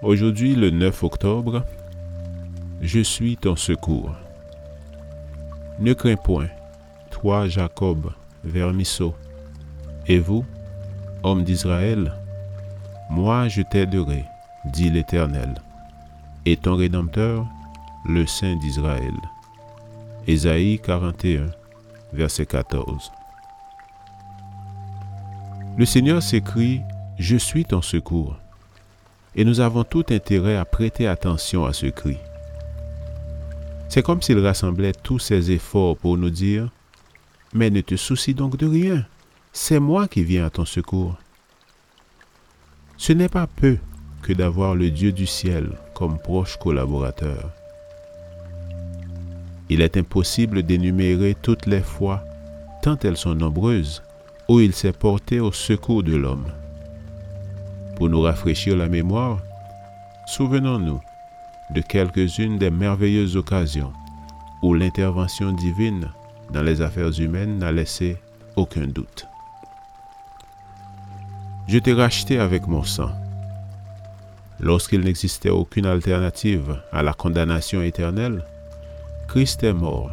Aujourd'hui, 0.00 0.54
le 0.54 0.70
9 0.70 1.02
octobre, 1.02 1.64
je 2.80 3.00
suis 3.00 3.36
ton 3.36 3.56
secours. 3.56 4.14
Ne 5.80 5.92
crains 5.92 6.14
point, 6.14 6.46
toi 7.10 7.48
Jacob, 7.48 8.12
vermisseau, 8.44 9.16
et 10.06 10.20
vous, 10.20 10.44
homme 11.24 11.42
d'Israël, 11.42 12.12
moi 13.10 13.48
je 13.48 13.60
t'aiderai, 13.60 14.24
dit 14.66 14.88
l'Éternel, 14.88 15.52
et 16.46 16.56
ton 16.56 16.76
Rédempteur, 16.76 17.44
le 18.04 18.24
Saint 18.24 18.54
d'Israël. 18.54 19.14
Ésaïe 20.28 20.78
41, 20.78 21.50
verset 22.12 22.46
14. 22.46 23.10
Le 25.76 25.84
Seigneur 25.84 26.22
s'écrit, 26.22 26.82
Je 27.18 27.36
suis 27.36 27.64
ton 27.64 27.82
secours 27.82 28.36
et 29.38 29.44
nous 29.44 29.60
avons 29.60 29.84
tout 29.84 30.04
intérêt 30.10 30.56
à 30.56 30.64
prêter 30.64 31.06
attention 31.06 31.64
à 31.64 31.72
ce 31.72 31.86
cri. 31.86 32.18
C'est 33.88 34.02
comme 34.02 34.20
s'il 34.20 34.40
rassemblait 34.40 34.92
tous 34.92 35.20
ses 35.20 35.52
efforts 35.52 35.96
pour 35.96 36.18
nous 36.18 36.28
dire, 36.28 36.68
Mais 37.54 37.70
ne 37.70 37.80
te 37.80 37.94
soucie 37.94 38.34
donc 38.34 38.56
de 38.56 38.66
rien, 38.66 39.06
c'est 39.52 39.78
moi 39.78 40.08
qui 40.08 40.24
viens 40.24 40.46
à 40.46 40.50
ton 40.50 40.64
secours. 40.64 41.16
Ce 42.96 43.12
n'est 43.12 43.28
pas 43.28 43.46
peu 43.46 43.78
que 44.22 44.32
d'avoir 44.32 44.74
le 44.74 44.90
Dieu 44.90 45.12
du 45.12 45.26
ciel 45.26 45.70
comme 45.94 46.18
proche 46.18 46.56
collaborateur. 46.56 47.52
Il 49.68 49.82
est 49.82 49.96
impossible 49.96 50.64
d'énumérer 50.64 51.36
toutes 51.40 51.66
les 51.66 51.82
fois, 51.82 52.24
tant 52.82 52.98
elles 53.04 53.16
sont 53.16 53.36
nombreuses, 53.36 54.02
où 54.48 54.58
il 54.58 54.74
s'est 54.74 54.92
porté 54.92 55.38
au 55.38 55.52
secours 55.52 56.02
de 56.02 56.16
l'homme. 56.16 56.50
Pour 57.98 58.08
nous 58.08 58.20
rafraîchir 58.20 58.76
la 58.76 58.88
mémoire, 58.88 59.40
souvenons-nous 60.28 61.00
de 61.74 61.80
quelques-unes 61.80 62.56
des 62.56 62.70
merveilleuses 62.70 63.36
occasions 63.36 63.92
où 64.62 64.72
l'intervention 64.72 65.50
divine 65.50 66.08
dans 66.52 66.62
les 66.62 66.80
affaires 66.80 67.18
humaines 67.18 67.58
n'a 67.58 67.72
laissé 67.72 68.16
aucun 68.54 68.86
doute. 68.86 69.26
Je 71.66 71.78
t'ai 71.78 71.92
racheté 71.92 72.38
avec 72.38 72.68
mon 72.68 72.84
sang. 72.84 73.10
Lorsqu'il 74.60 75.00
n'existait 75.00 75.50
aucune 75.50 75.86
alternative 75.86 76.80
à 76.92 77.02
la 77.02 77.14
condamnation 77.14 77.82
éternelle, 77.82 78.44
Christ 79.26 79.64
est 79.64 79.72
mort 79.72 80.12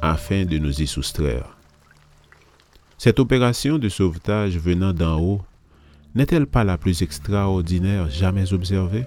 afin 0.00 0.44
de 0.44 0.58
nous 0.58 0.82
y 0.82 0.88
soustraire. 0.88 1.56
Cette 2.98 3.20
opération 3.20 3.78
de 3.78 3.88
sauvetage 3.88 4.58
venant 4.58 4.92
d'en 4.92 5.20
haut 5.20 5.42
n'est-elle 6.14 6.46
pas 6.46 6.64
la 6.64 6.78
plus 6.78 7.02
extraordinaire 7.02 8.10
jamais 8.10 8.52
observée? 8.52 9.06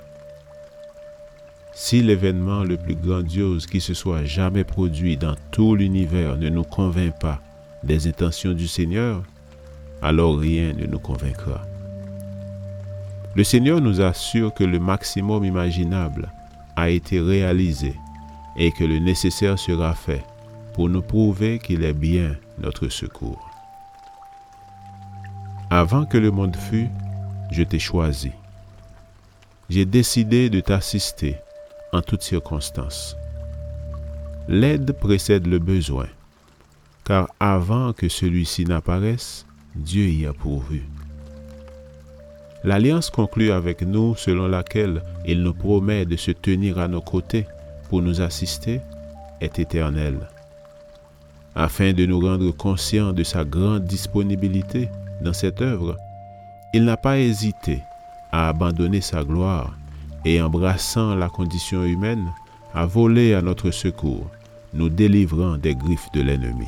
Si 1.73 2.01
l'événement 2.01 2.63
le 2.63 2.77
plus 2.77 2.95
grandiose 2.95 3.65
qui 3.67 3.81
se 3.81 3.93
soit 3.93 4.23
jamais 4.23 4.63
produit 4.63 5.17
dans 5.17 5.35
tout 5.51 5.75
l'univers 5.75 6.37
ne 6.37 6.49
nous 6.49 6.63
convainc 6.63 7.19
pas 7.19 7.41
des 7.83 8.07
intentions 8.07 8.53
du 8.53 8.67
Seigneur, 8.67 9.23
alors 10.01 10.37
rien 10.37 10.73
ne 10.73 10.85
nous 10.85 10.99
convaincra. 10.99 11.61
Le 13.35 13.43
Seigneur 13.43 13.81
nous 13.81 13.99
assure 13.99 14.53
que 14.53 14.63
le 14.63 14.79
maximum 14.79 15.43
imaginable 15.43 16.31
a 16.77 16.89
été 16.89 17.19
réalisé 17.19 17.93
et 18.57 18.71
que 18.71 18.85
le 18.85 18.99
nécessaire 18.99 19.59
sera 19.59 19.93
fait 19.93 20.23
pour 20.73 20.87
nous 20.87 21.01
prouver 21.01 21.59
qu'il 21.59 21.83
est 21.83 21.93
bien 21.93 22.35
notre 22.57 22.87
secours. 22.87 23.54
Avant 25.77 26.05
que 26.05 26.17
le 26.17 26.31
monde 26.31 26.55
fût, 26.55 26.87
je 27.51 27.61
t'ai 27.61 27.79
choisi. 27.79 28.31
J'ai 29.69 29.83
décidé 29.83 30.49
de 30.49 30.61
t'assister 30.61 31.35
en 31.91 32.01
toutes 32.01 32.21
circonstances. 32.21 33.17
L'aide 34.47 34.93
précède 34.93 35.47
le 35.47 35.59
besoin, 35.59 36.07
car 37.03 37.27
avant 37.41 37.91
que 37.91 38.07
celui-ci 38.07 38.63
n'apparaisse, 38.63 39.45
Dieu 39.75 40.05
y 40.05 40.25
a 40.25 40.31
pourvu. 40.31 40.85
L'alliance 42.63 43.09
conclue 43.09 43.51
avec 43.51 43.81
nous 43.81 44.15
selon 44.15 44.47
laquelle 44.47 45.03
il 45.25 45.43
nous 45.43 45.53
promet 45.53 46.05
de 46.05 46.15
se 46.15 46.31
tenir 46.31 46.79
à 46.79 46.87
nos 46.87 47.01
côtés 47.01 47.47
pour 47.89 48.01
nous 48.01 48.21
assister 48.21 48.79
est 49.41 49.59
éternelle. 49.59 50.29
Afin 51.53 51.91
de 51.91 52.05
nous 52.05 52.21
rendre 52.21 52.49
conscients 52.51 53.11
de 53.11 53.23
sa 53.23 53.43
grande 53.43 53.83
disponibilité 53.83 54.87
dans 55.21 55.33
cette 55.33 55.61
œuvre, 55.61 55.97
il 56.73 56.85
n'a 56.85 56.97
pas 56.97 57.19
hésité 57.19 57.81
à 58.31 58.49
abandonner 58.49 59.01
sa 59.01 59.23
gloire 59.23 59.77
et 60.25 60.41
embrassant 60.41 61.15
la 61.15 61.29
condition 61.29 61.85
humaine, 61.85 62.31
à 62.73 62.85
voler 62.85 63.33
à 63.33 63.41
notre 63.41 63.71
secours, 63.71 64.29
nous 64.73 64.89
délivrant 64.89 65.57
des 65.57 65.75
griffes 65.75 66.11
de 66.13 66.21
l'ennemi. 66.21 66.67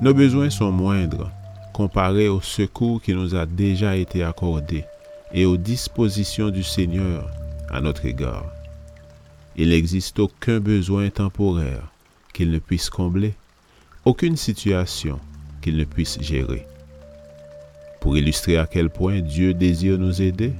Nos 0.00 0.14
besoins 0.14 0.50
sont 0.50 0.72
moindres 0.72 1.30
comparés 1.72 2.28
au 2.28 2.40
secours 2.40 3.02
qui 3.02 3.14
nous 3.14 3.34
a 3.34 3.46
déjà 3.46 3.96
été 3.96 4.22
accordé 4.22 4.84
et 5.32 5.44
aux 5.44 5.56
dispositions 5.56 6.50
du 6.50 6.62
Seigneur 6.62 7.28
à 7.70 7.80
notre 7.80 8.06
égard. 8.06 8.46
Il 9.56 9.70
n'existe 9.70 10.18
aucun 10.20 10.60
besoin 10.60 11.10
temporaire 11.10 11.92
qu'il 12.32 12.50
ne 12.50 12.58
puisse 12.58 12.90
combler, 12.90 13.34
aucune 14.04 14.36
situation 14.36 15.18
qu'il 15.64 15.78
ne 15.78 15.84
puisse 15.84 16.20
gérer. 16.20 16.66
Pour 18.00 18.18
illustrer 18.18 18.58
à 18.58 18.66
quel 18.66 18.90
point 18.90 19.20
Dieu 19.20 19.54
désire 19.54 19.98
nous 19.98 20.20
aider 20.20 20.52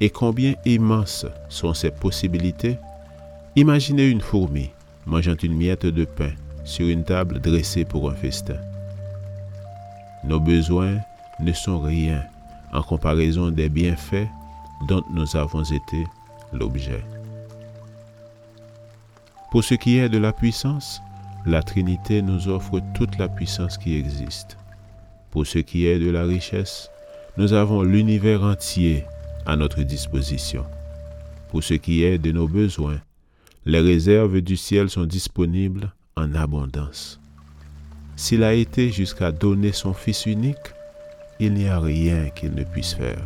et 0.00 0.08
combien 0.08 0.54
immenses 0.64 1.26
sont 1.50 1.74
ses 1.74 1.90
possibilités, 1.90 2.78
imaginez 3.56 4.08
une 4.08 4.22
fourmi 4.22 4.70
mangeant 5.04 5.36
une 5.42 5.54
miette 5.54 5.84
de 5.84 6.06
pain 6.06 6.32
sur 6.64 6.88
une 6.88 7.04
table 7.04 7.40
dressée 7.40 7.84
pour 7.84 8.10
un 8.10 8.14
festin. 8.14 8.56
Nos 10.24 10.40
besoins 10.40 10.96
ne 11.40 11.52
sont 11.52 11.80
rien 11.80 12.24
en 12.72 12.82
comparaison 12.82 13.50
des 13.50 13.68
bienfaits 13.68 14.28
dont 14.88 15.04
nous 15.12 15.36
avons 15.36 15.62
été 15.62 16.06
l'objet. 16.54 17.04
Pour 19.50 19.62
ce 19.62 19.74
qui 19.74 19.98
est 19.98 20.08
de 20.08 20.18
la 20.18 20.32
puissance, 20.32 21.02
la 21.46 21.62
Trinité 21.62 22.22
nous 22.22 22.48
offre 22.48 22.80
toute 22.94 23.18
la 23.18 23.28
puissance 23.28 23.78
qui 23.78 23.96
existe. 23.96 24.56
Pour 25.30 25.46
ce 25.46 25.58
qui 25.58 25.86
est 25.86 25.98
de 25.98 26.10
la 26.10 26.24
richesse, 26.24 26.90
nous 27.36 27.52
avons 27.52 27.82
l'univers 27.82 28.42
entier 28.42 29.04
à 29.46 29.56
notre 29.56 29.82
disposition. 29.82 30.64
Pour 31.50 31.62
ce 31.62 31.74
qui 31.74 32.02
est 32.02 32.18
de 32.18 32.32
nos 32.32 32.48
besoins, 32.48 33.00
les 33.64 33.80
réserves 33.80 34.40
du 34.40 34.56
ciel 34.56 34.90
sont 34.90 35.04
disponibles 35.04 35.92
en 36.16 36.34
abondance. 36.34 37.20
S'il 38.16 38.42
a 38.42 38.52
été 38.52 38.90
jusqu'à 38.90 39.30
donner 39.30 39.72
son 39.72 39.94
Fils 39.94 40.26
unique, 40.26 40.56
il 41.38 41.54
n'y 41.54 41.68
a 41.68 41.78
rien 41.78 42.30
qu'il 42.30 42.54
ne 42.54 42.64
puisse 42.64 42.94
faire. 42.94 43.24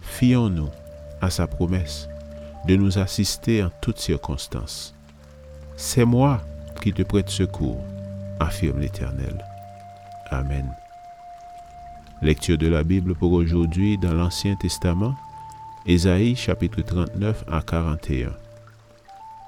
Fions-nous 0.00 0.70
à 1.20 1.30
sa 1.30 1.46
promesse 1.46 2.08
de 2.66 2.76
nous 2.76 2.98
assister 2.98 3.62
en 3.62 3.70
toutes 3.80 3.98
circonstances. 3.98 4.94
C'est 5.76 6.04
moi 6.04 6.42
qui 6.82 6.92
te 6.92 7.02
prête 7.02 7.30
secours, 7.30 7.80
affirme 8.40 8.80
l'Éternel. 8.80 9.44
Amen. 10.30 10.68
Lecture 12.20 12.58
de 12.58 12.66
la 12.66 12.82
Bible 12.82 13.14
pour 13.14 13.32
aujourd'hui 13.32 13.98
dans 13.98 14.12
l'Ancien 14.12 14.56
Testament, 14.56 15.14
Ésaïe 15.86 16.34
chapitre 16.34 16.82
39 16.82 17.44
à 17.50 17.62
41. 17.62 18.32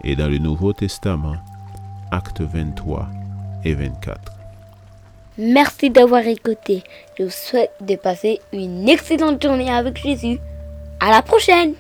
Et 0.05 0.15
dans 0.15 0.29
le 0.29 0.39
Nouveau 0.39 0.73
Testament, 0.73 1.37
actes 2.13 2.41
23 2.41 3.09
et 3.65 3.75
24. 3.75 4.33
Merci 5.37 5.91
d'avoir 5.91 6.25
écouté. 6.27 6.85
Je 7.19 7.25
vous 7.25 7.31
souhaite 7.31 7.73
de 7.81 7.97
passer 7.97 8.41
une 8.53 8.89
excellente 8.89 9.43
journée 9.43 9.71
avec 9.71 10.01
Jésus. 10.01 10.39
À 11.01 11.11
la 11.11 11.23
prochaine! 11.23 11.75